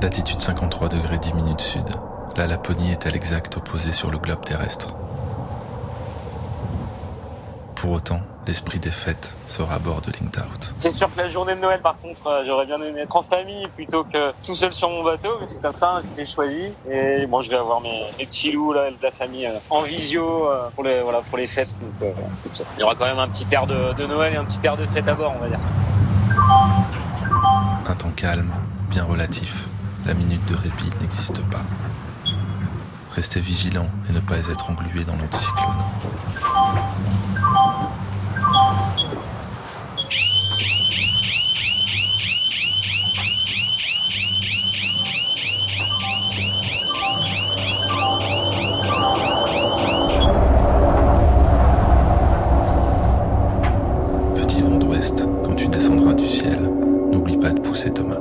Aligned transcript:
Latitude 0.00 0.40
53 0.40 0.88
degrés 0.88 1.18
10 1.18 1.34
minutes 1.34 1.60
sud. 1.60 1.82
La 2.36 2.46
Laponie 2.46 2.90
est 2.90 3.06
à 3.06 3.10
l'exact 3.10 3.58
opposé 3.58 3.92
sur 3.92 4.10
le 4.10 4.16
globe 4.16 4.42
terrestre. 4.42 4.94
Pour 7.80 7.92
autant, 7.92 8.20
l'esprit 8.48 8.80
des 8.80 8.90
fêtes 8.90 9.36
sera 9.46 9.76
à 9.76 9.78
bord 9.78 10.00
de 10.00 10.10
Linked 10.10 10.36
Out. 10.36 10.74
C'est 10.78 10.90
sûr 10.90 11.08
que 11.14 11.20
la 11.20 11.28
journée 11.28 11.54
de 11.54 11.60
Noël, 11.60 11.80
par 11.80 11.96
contre, 11.98 12.26
euh, 12.26 12.42
j'aurais 12.44 12.66
bien 12.66 12.82
aimé 12.82 13.02
être 13.02 13.14
en 13.14 13.22
famille 13.22 13.68
plutôt 13.76 14.02
que 14.02 14.32
tout 14.42 14.56
seul 14.56 14.72
sur 14.72 14.90
mon 14.90 15.04
bateau, 15.04 15.38
mais 15.40 15.46
c'est 15.46 15.62
comme 15.62 15.76
ça, 15.76 16.02
je 16.02 16.20
l'ai 16.20 16.26
choisi. 16.26 16.72
Et 16.90 17.26
bon, 17.26 17.40
je 17.40 17.48
vais 17.50 17.56
avoir 17.56 17.80
mes, 17.80 18.06
mes 18.18 18.26
petits 18.26 18.50
loups, 18.50 18.72
là, 18.72 18.90
de 18.90 18.96
la 19.00 19.12
famille 19.12 19.46
euh, 19.46 19.58
en 19.70 19.82
visio 19.82 20.50
euh, 20.50 20.68
pour 20.74 20.82
les, 20.82 21.02
voilà, 21.02 21.20
pour 21.20 21.38
les 21.38 21.46
fêtes. 21.46 21.68
Donc, 22.00 22.12
il 22.76 22.80
y 22.80 22.82
aura 22.82 22.96
quand 22.96 23.04
même 23.04 23.20
un 23.20 23.28
petit 23.28 23.46
air 23.52 23.64
de, 23.68 23.92
de 23.92 24.06
Noël 24.06 24.34
et 24.34 24.36
un 24.36 24.44
petit 24.44 24.58
air 24.64 24.76
de 24.76 24.84
fête 24.86 25.06
à 25.06 25.14
bord, 25.14 25.34
on 25.36 25.40
va 25.40 25.48
dire. 25.48 25.60
Un 27.86 27.94
temps 27.94 28.10
calme, 28.16 28.52
bien 28.90 29.04
relatif. 29.04 29.68
La 30.04 30.14
minute 30.14 30.44
de 30.46 30.56
répit 30.56 30.90
n'existe 31.00 31.42
pas. 31.42 31.62
Restez 33.14 33.38
vigilant 33.38 33.86
et 34.10 34.12
ne 34.12 34.20
pas 34.20 34.38
être 34.38 34.68
englué 34.68 35.04
dans 35.04 35.16
l'anticyclone. 35.16 35.57
Quand 55.44 55.54
tu 55.54 55.68
descendras 55.68 56.12
du 56.12 56.26
ciel, 56.26 56.58
n'oublie 57.12 57.36
pas 57.36 57.50
de 57.50 57.60
pousser 57.60 57.92
Thomas. 57.92 58.17